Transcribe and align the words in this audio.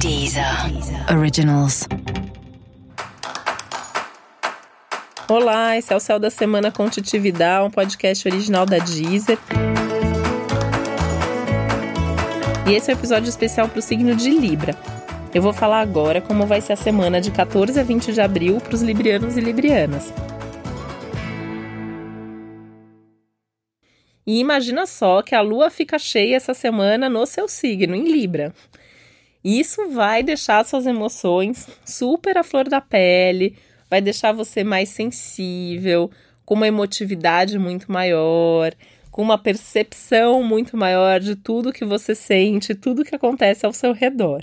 Deezer. 0.00 0.44
Originals. 1.12 1.88
Olá, 5.28 5.76
esse 5.76 5.92
é 5.92 5.96
o 5.96 5.98
Céu 5.98 6.20
da 6.20 6.30
Semana 6.30 6.70
com 6.70 6.88
Titividade, 6.88 7.66
um 7.66 7.70
podcast 7.70 8.28
original 8.28 8.64
da 8.64 8.78
Deezer. 8.78 9.36
E 12.68 12.74
esse 12.74 12.92
é 12.92 12.94
um 12.94 12.96
episódio 12.96 13.28
especial 13.28 13.68
para 13.68 13.80
o 13.80 13.82
signo 13.82 14.14
de 14.14 14.30
Libra. 14.30 14.76
Eu 15.34 15.42
vou 15.42 15.52
falar 15.52 15.80
agora 15.80 16.20
como 16.20 16.46
vai 16.46 16.60
ser 16.60 16.74
a 16.74 16.76
semana 16.76 17.20
de 17.20 17.32
14 17.32 17.80
a 17.80 17.82
20 17.82 18.12
de 18.12 18.20
abril 18.20 18.60
para 18.60 18.76
os 18.76 18.82
librianos 18.82 19.36
e 19.36 19.40
librianas. 19.40 20.12
E 24.24 24.38
imagina 24.38 24.86
só 24.86 25.22
que 25.22 25.34
a 25.34 25.40
lua 25.40 25.70
fica 25.70 25.98
cheia 25.98 26.36
essa 26.36 26.54
semana 26.54 27.08
no 27.08 27.26
seu 27.26 27.48
signo, 27.48 27.96
em 27.96 28.04
Libra. 28.04 28.54
Isso 29.44 29.90
vai 29.90 30.22
deixar 30.22 30.64
suas 30.64 30.86
emoções 30.86 31.68
super 31.84 32.36
à 32.36 32.42
flor 32.42 32.68
da 32.68 32.80
pele, 32.80 33.56
vai 33.88 34.00
deixar 34.00 34.32
você 34.32 34.64
mais 34.64 34.88
sensível, 34.88 36.10
com 36.44 36.54
uma 36.54 36.66
emotividade 36.66 37.58
muito 37.58 37.90
maior, 37.90 38.74
com 39.10 39.22
uma 39.22 39.38
percepção 39.38 40.42
muito 40.42 40.76
maior 40.76 41.20
de 41.20 41.36
tudo 41.36 41.72
que 41.72 41.84
você 41.84 42.14
sente, 42.14 42.74
tudo 42.74 43.04
que 43.04 43.14
acontece 43.14 43.64
ao 43.64 43.72
seu 43.72 43.92
redor. 43.92 44.42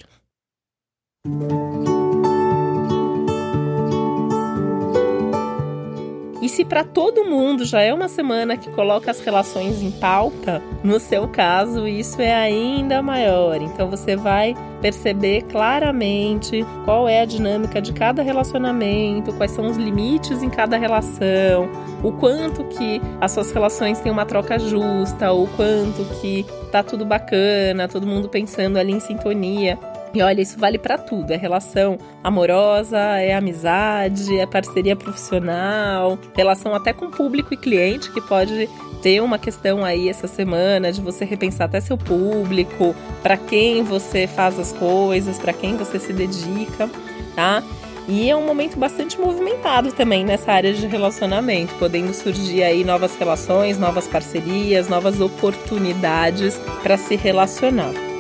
E 6.42 6.50
se 6.50 6.66
para 6.66 6.84
todo 6.84 7.24
mundo 7.24 7.64
já 7.64 7.82
é 7.82 7.94
uma 7.94 8.08
semana 8.08 8.58
que 8.58 8.70
coloca 8.72 9.10
as 9.10 9.20
relações 9.22 9.82
em 9.82 9.90
pauta, 9.90 10.62
no 10.84 11.00
seu 11.00 11.28
caso 11.28 11.88
isso 11.88 12.22
é 12.22 12.34
ainda 12.34 13.02
maior. 13.02 13.62
Então 13.62 13.90
você 13.90 14.16
vai 14.16 14.54
perceber 14.82 15.44
claramente 15.44 16.66
qual 16.84 17.08
é 17.08 17.22
a 17.22 17.26
dinâmica 17.26 17.82
de 17.82 17.94
cada 17.94 18.22
relacionamento, 18.22 19.34
quais 19.34 19.52
são 19.52 19.68
os 19.68 19.78
limites 19.78 20.44
em 20.44 20.50
cada 20.50 20.78
relação, 20.78 21.70
o 22.04 22.12
quanto 22.12 22.64
que 22.66 23.02
as 23.22 23.32
suas 23.32 23.52
relações 23.52 24.00
têm 24.00 24.12
uma 24.12 24.26
troca 24.26 24.60
justa, 24.60 25.32
o 25.32 25.48
quanto 25.56 26.04
que 26.20 26.46
tá 26.72 26.84
tudo 26.84 27.06
bacana, 27.06 27.88
todo 27.88 28.06
mundo 28.06 28.28
pensando 28.28 28.78
ali 28.78 28.92
em 28.92 29.00
sintonia. 29.00 29.80
E 30.16 30.22
olha, 30.22 30.42
isso 30.42 30.58
vale 30.58 30.78
para 30.78 30.98
tudo: 30.98 31.32
é 31.32 31.36
relação 31.36 31.98
amorosa, 32.24 32.98
é 32.98 33.34
amizade, 33.34 34.40
é 34.40 34.46
parceria 34.46 34.96
profissional, 34.96 36.18
relação 36.34 36.74
até 36.74 36.94
com 36.94 37.12
público 37.12 37.54
e 37.54 37.58
cliente, 37.58 38.10
que 38.12 38.22
pode 38.22 38.70
ter 39.02 39.22
uma 39.22 39.38
questão 39.38 39.84
aí 39.84 40.08
essa 40.08 40.26
semana 40.26 40.92
de 40.92 41.02
você 41.02 41.26
repensar 41.26 41.66
até 41.66 41.82
seu 41.82 41.98
público, 41.98 42.96
para 43.22 43.36
quem 43.36 43.84
você 43.84 44.26
faz 44.26 44.58
as 44.58 44.72
coisas, 44.72 45.38
para 45.38 45.52
quem 45.52 45.76
você 45.76 46.00
se 46.00 46.14
dedica, 46.14 46.90
tá? 47.36 47.62
E 48.08 48.30
é 48.30 48.36
um 48.36 48.46
momento 48.46 48.78
bastante 48.78 49.20
movimentado 49.20 49.92
também 49.92 50.24
nessa 50.24 50.52
área 50.52 50.74
de 50.74 50.88
relacionamento, 50.88 51.74
podendo 51.76 52.14
surgir 52.14 52.64
aí 52.64 52.84
novas 52.84 53.16
relações, 53.16 53.78
novas 53.78 54.08
parcerias, 54.08 54.88
novas 54.88 55.20
oportunidades 55.20 56.58
para 56.84 56.98
se 56.98 57.16
relacionar. 57.16 58.15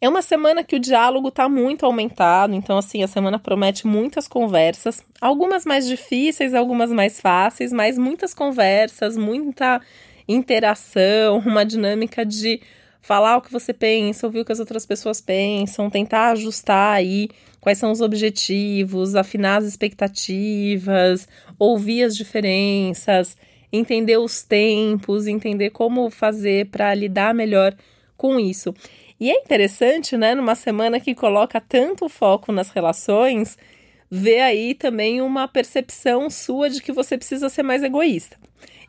É 0.00 0.08
uma 0.08 0.22
semana 0.22 0.62
que 0.62 0.76
o 0.76 0.78
diálogo 0.78 1.26
está 1.26 1.48
muito 1.48 1.84
aumentado, 1.84 2.54
então 2.54 2.78
assim, 2.78 3.02
a 3.02 3.08
semana 3.08 3.36
promete 3.36 3.84
muitas 3.84 4.28
conversas, 4.28 5.04
algumas 5.20 5.64
mais 5.64 5.88
difíceis, 5.88 6.54
algumas 6.54 6.92
mais 6.92 7.20
fáceis, 7.20 7.72
mas 7.72 7.98
muitas 7.98 8.32
conversas, 8.32 9.16
muita 9.16 9.80
interação, 10.28 11.38
uma 11.44 11.64
dinâmica 11.64 12.24
de 12.24 12.60
falar 13.02 13.38
o 13.38 13.40
que 13.40 13.50
você 13.50 13.72
pensa, 13.72 14.24
ouvir 14.24 14.40
o 14.40 14.44
que 14.44 14.52
as 14.52 14.60
outras 14.60 14.86
pessoas 14.86 15.20
pensam, 15.20 15.90
tentar 15.90 16.30
ajustar 16.30 16.94
aí 16.94 17.28
quais 17.60 17.78
são 17.78 17.90
os 17.90 18.00
objetivos, 18.00 19.16
afinar 19.16 19.56
as 19.56 19.64
expectativas, 19.64 21.26
ouvir 21.58 22.04
as 22.04 22.16
diferenças, 22.16 23.36
entender 23.72 24.16
os 24.18 24.42
tempos, 24.42 25.26
entender 25.26 25.70
como 25.70 26.08
fazer 26.08 26.66
para 26.66 26.94
lidar 26.94 27.34
melhor 27.34 27.74
com 28.16 28.38
isso. 28.38 28.74
E 29.20 29.30
é 29.30 29.34
interessante, 29.34 30.16
né, 30.16 30.34
numa 30.34 30.54
semana 30.54 31.00
que 31.00 31.14
coloca 31.14 31.60
tanto 31.60 32.08
foco 32.08 32.52
nas 32.52 32.70
relações, 32.70 33.58
ver 34.10 34.40
aí 34.40 34.74
também 34.74 35.20
uma 35.20 35.48
percepção 35.48 36.30
sua 36.30 36.70
de 36.70 36.80
que 36.80 36.92
você 36.92 37.18
precisa 37.18 37.48
ser 37.48 37.62
mais 37.62 37.82
egoísta. 37.82 38.36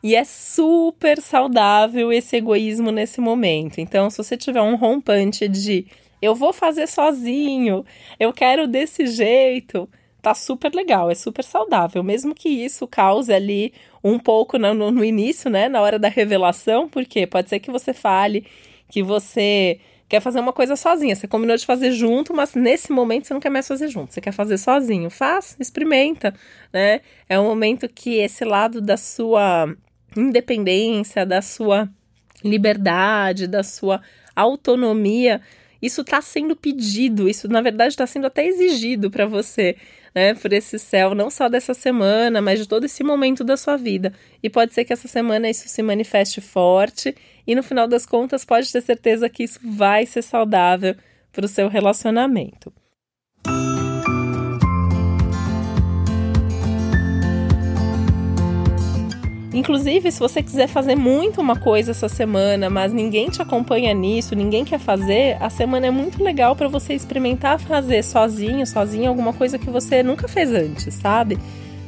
E 0.02 0.14
é 0.14 0.24
super 0.24 1.20
saudável 1.20 2.12
esse 2.12 2.36
egoísmo 2.36 2.90
nesse 2.90 3.20
momento. 3.20 3.80
Então, 3.80 4.08
se 4.08 4.16
você 4.16 4.36
tiver 4.36 4.62
um 4.62 4.76
rompante 4.76 5.46
de 5.46 5.86
eu 6.22 6.34
vou 6.34 6.52
fazer 6.52 6.86
sozinho, 6.86 7.84
eu 8.18 8.32
quero 8.32 8.66
desse 8.66 9.06
jeito, 9.06 9.88
tá 10.22 10.34
super 10.34 10.72
legal, 10.74 11.10
é 11.10 11.14
super 11.14 11.44
saudável, 11.44 12.02
mesmo 12.02 12.34
que 12.34 12.48
isso 12.48 12.86
cause 12.86 13.32
ali 13.32 13.72
um 14.02 14.18
pouco 14.18 14.58
no, 14.58 14.74
no, 14.74 15.04
início, 15.04 15.50
né, 15.50 15.68
na 15.68 15.80
hora 15.80 15.98
da 15.98 16.08
revelação, 16.08 16.88
porque 16.88 17.26
pode 17.26 17.48
ser 17.48 17.60
que 17.60 17.70
você 17.70 17.92
fale 17.92 18.46
que 18.88 19.02
você 19.02 19.80
quer 20.10 20.20
fazer 20.20 20.40
uma 20.40 20.52
coisa 20.52 20.74
sozinha. 20.74 21.14
Você 21.14 21.28
combinou 21.28 21.56
de 21.56 21.64
fazer 21.64 21.92
junto, 21.92 22.34
mas 22.34 22.54
nesse 22.54 22.90
momento 22.90 23.28
você 23.28 23.32
não 23.32 23.40
quer 23.40 23.48
mais 23.48 23.68
fazer 23.68 23.86
junto. 23.88 24.12
Você 24.12 24.20
quer 24.20 24.32
fazer 24.32 24.58
sozinho. 24.58 25.08
Faz, 25.08 25.56
experimenta, 25.58 26.34
né? 26.72 27.00
É 27.28 27.38
um 27.38 27.44
momento 27.44 27.88
que 27.88 28.16
esse 28.18 28.44
lado 28.44 28.80
da 28.80 28.96
sua 28.96 29.72
independência, 30.16 31.24
da 31.24 31.40
sua 31.40 31.88
liberdade, 32.42 33.46
da 33.46 33.62
sua 33.62 34.02
autonomia, 34.34 35.40
isso 35.80 36.00
está 36.00 36.20
sendo 36.20 36.56
pedido, 36.56 37.28
isso 37.28 37.46
na 37.46 37.60
verdade 37.60 37.92
está 37.92 38.06
sendo 38.06 38.26
até 38.26 38.44
exigido 38.44 39.12
para 39.12 39.26
você 39.26 39.76
né, 40.14 40.34
por 40.34 40.52
esse 40.52 40.78
céu, 40.78 41.14
não 41.14 41.30
só 41.30 41.48
dessa 41.48 41.74
semana, 41.74 42.40
mas 42.40 42.58
de 42.58 42.66
todo 42.66 42.84
esse 42.84 43.02
momento 43.02 43.44
da 43.44 43.56
sua 43.56 43.76
vida. 43.76 44.12
E 44.42 44.50
pode 44.50 44.74
ser 44.74 44.84
que 44.84 44.92
essa 44.92 45.08
semana 45.08 45.48
isso 45.48 45.68
se 45.68 45.82
manifeste 45.82 46.40
forte, 46.40 47.14
e 47.50 47.54
no 47.56 47.64
final 47.64 47.88
das 47.88 48.06
contas, 48.06 48.44
pode 48.44 48.70
ter 48.70 48.80
certeza 48.80 49.28
que 49.28 49.42
isso 49.42 49.58
vai 49.60 50.06
ser 50.06 50.22
saudável 50.22 50.94
para 51.32 51.44
o 51.44 51.48
seu 51.48 51.68
relacionamento. 51.68 52.72
Inclusive, 59.52 60.12
se 60.12 60.20
você 60.20 60.44
quiser 60.44 60.68
fazer 60.68 60.94
muito 60.94 61.40
uma 61.40 61.58
coisa 61.58 61.90
essa 61.90 62.08
semana, 62.08 62.70
mas 62.70 62.92
ninguém 62.92 63.28
te 63.28 63.42
acompanha 63.42 63.92
nisso, 63.92 64.36
ninguém 64.36 64.64
quer 64.64 64.78
fazer, 64.78 65.36
a 65.40 65.50
semana 65.50 65.88
é 65.88 65.90
muito 65.90 66.22
legal 66.22 66.54
para 66.54 66.68
você 66.68 66.94
experimentar 66.94 67.58
fazer 67.58 68.04
sozinho, 68.04 68.64
sozinho 68.64 69.08
alguma 69.08 69.32
coisa 69.32 69.58
que 69.58 69.68
você 69.68 70.04
nunca 70.04 70.28
fez 70.28 70.52
antes, 70.52 70.94
sabe? 70.94 71.36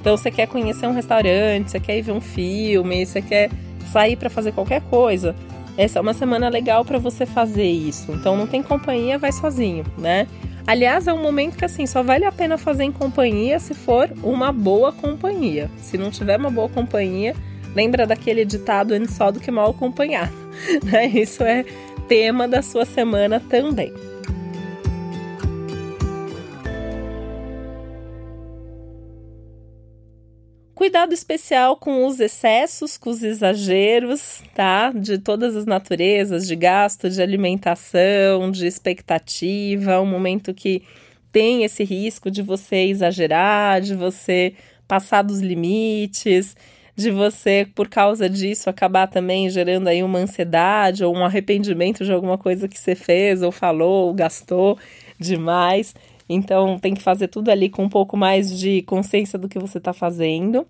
Então, 0.00 0.16
você 0.16 0.28
quer 0.28 0.48
conhecer 0.48 0.88
um 0.88 0.92
restaurante, 0.92 1.70
você 1.70 1.78
quer 1.78 1.98
ir 1.98 2.02
ver 2.02 2.10
um 2.10 2.20
filme, 2.20 3.06
você 3.06 3.22
quer 3.22 3.48
sair 3.92 4.16
para 4.16 4.30
fazer 4.30 4.50
qualquer 4.50 4.80
coisa. 4.82 5.36
Essa 5.76 5.98
é 5.98 6.02
uma 6.02 6.14
semana 6.14 6.48
legal 6.48 6.84
para 6.84 6.98
você 6.98 7.24
fazer 7.24 7.70
isso. 7.70 8.12
Então, 8.12 8.36
não 8.36 8.46
tem 8.46 8.62
companhia, 8.62 9.18
vai 9.18 9.32
sozinho, 9.32 9.84
né? 9.96 10.26
Aliás, 10.66 11.06
é 11.08 11.12
um 11.12 11.22
momento 11.22 11.56
que 11.56 11.64
assim 11.64 11.86
só 11.86 12.02
vale 12.02 12.24
a 12.24 12.30
pena 12.30 12.56
fazer 12.56 12.84
em 12.84 12.92
companhia 12.92 13.58
se 13.58 13.74
for 13.74 14.08
uma 14.22 14.52
boa 14.52 14.92
companhia. 14.92 15.70
Se 15.78 15.98
não 15.98 16.10
tiver 16.10 16.38
uma 16.38 16.50
boa 16.50 16.68
companhia, 16.68 17.34
Lembra 17.74 18.06
daquele 18.06 18.44
ditado 18.44 18.92
antes 18.92 19.14
só 19.14 19.30
do 19.30 19.40
que 19.40 19.50
mal 19.50 19.70
acompanhado, 19.70 20.32
né? 20.84 21.06
Isso 21.06 21.42
é 21.42 21.64
tema 22.06 22.46
da 22.46 22.62
sua 22.62 22.84
semana 22.84 23.40
também. 23.40 23.92
Cuidado 30.82 31.12
especial 31.14 31.76
com 31.76 32.04
os 32.08 32.18
excessos, 32.18 32.98
com 32.98 33.10
os 33.10 33.22
exageros, 33.22 34.42
tá? 34.52 34.90
De 34.90 35.16
todas 35.16 35.54
as 35.54 35.64
naturezas, 35.64 36.44
de 36.44 36.56
gasto, 36.56 37.08
de 37.08 37.22
alimentação, 37.22 38.50
de 38.50 38.66
expectativa, 38.66 40.00
um 40.00 40.06
momento 40.06 40.52
que 40.52 40.82
tem 41.30 41.62
esse 41.62 41.84
risco 41.84 42.28
de 42.32 42.42
você 42.42 42.78
exagerar, 42.78 43.80
de 43.80 43.94
você 43.94 44.54
passar 44.88 45.22
dos 45.22 45.38
limites 45.38 46.56
de 46.96 47.12
você, 47.12 47.64
por 47.76 47.88
causa 47.88 48.28
disso, 48.28 48.68
acabar 48.68 49.06
também 49.06 49.48
gerando 49.48 49.86
aí 49.86 50.02
uma 50.02 50.18
ansiedade 50.18 51.04
ou 51.04 51.16
um 51.16 51.24
arrependimento 51.24 52.04
de 52.04 52.12
alguma 52.12 52.36
coisa 52.36 52.66
que 52.66 52.78
você 52.78 52.96
fez, 52.96 53.40
ou 53.40 53.52
falou, 53.52 54.08
ou 54.08 54.14
gastou 54.14 54.76
demais. 55.16 55.94
Então 56.28 56.78
tem 56.78 56.94
que 56.94 57.02
fazer 57.02 57.28
tudo 57.28 57.50
ali 57.50 57.68
com 57.68 57.84
um 57.84 57.88
pouco 57.88 58.16
mais 58.16 58.58
de 58.58 58.82
consciência 58.82 59.38
do 59.38 59.48
que 59.48 59.58
você 59.58 59.78
está 59.78 59.92
fazendo 59.92 60.66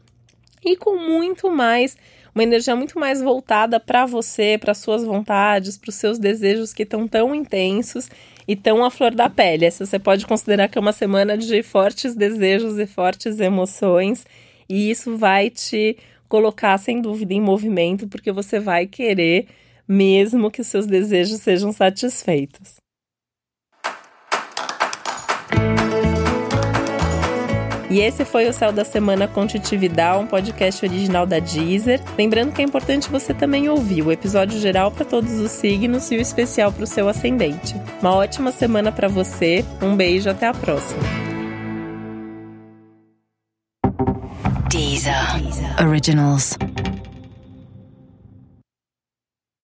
e 0.65 0.77
com 0.77 0.97
muito 0.97 1.51
mais 1.51 1.97
uma 2.35 2.43
energia 2.43 2.75
muito 2.75 2.99
mais 2.99 3.21
voltada 3.21 3.79
para 3.79 4.07
você, 4.07 4.57
para 4.59 4.73
suas 4.73 5.05
vontades, 5.05 5.77
para 5.77 5.91
os 5.91 5.97
seus 5.97 6.19
desejos 6.19 6.73
que 6.73 6.83
estão 6.83 7.07
tão 7.07 7.35
intensos 7.35 8.09
e 8.49 8.57
tão 8.57 8.85
à 8.85 8.91
flor 8.91 9.15
da 9.15 9.29
pele. 9.29 9.67
Essa 9.67 9.85
você 9.85 9.99
pode 9.99 10.27
considerar 10.27 10.69
que 10.69 10.79
é 10.79 10.81
uma 10.81 10.93
semana 10.93 11.37
de 11.37 11.63
fortes 11.63 12.15
desejos 12.15 12.79
e 12.79 12.87
fortes 12.87 13.39
emoções, 13.39 14.25
e 14.69 14.91
isso 14.91 15.17
vai 15.17 15.51
te 15.51 15.97
colocar 16.29 16.79
sem 16.79 17.03
dúvida 17.03 17.35
em 17.35 17.41
movimento, 17.41 18.09
porque 18.09 18.33
você 18.33 18.59
vai 18.59 18.87
querer 18.87 19.47
mesmo 19.87 20.51
que 20.51 20.63
os 20.63 20.67
seus 20.67 20.87
desejos 20.87 21.41
sejam 21.41 21.71
satisfeitos. 21.73 22.77
E 27.93 28.01
esse 28.01 28.25
foi 28.25 28.49
o 28.49 28.55
Céu 28.55 28.73
da 28.73 28.87
Semana 28.87 29.29
com 29.29 29.43
um 29.43 30.27
podcast 30.27 30.83
original 30.83 31.27
da 31.27 31.39
Deezer. 31.39 32.01
Lembrando 32.17 32.51
que 32.51 32.63
é 32.63 32.65
importante 32.65 33.11
você 33.11 33.35
também 33.35 33.69
ouvir 33.69 34.01
o 34.01 34.11
episódio 34.11 34.59
geral 34.59 34.91
para 34.91 35.05
todos 35.05 35.39
os 35.39 35.51
signos 35.51 36.11
e 36.11 36.17
o 36.17 36.21
especial 36.21 36.73
para 36.73 36.85
o 36.85 36.87
seu 36.87 37.07
ascendente. 37.07 37.77
Uma 38.01 38.15
ótima 38.15 38.51
semana 38.51 38.91
para 38.91 39.09
você, 39.09 39.63
um 39.83 39.95
beijo, 39.95 40.31
até 40.31 40.47
a 40.47 40.55
próxima. 40.55 41.03
Deezer. 44.71 45.43
Deezer. 45.43 45.87
Originals. 45.87 46.57